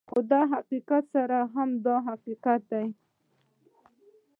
[0.09, 2.87] خو دې حقیقت سره دا هم حقیقت دی